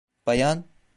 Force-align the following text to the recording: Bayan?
Bayan? 0.25 0.63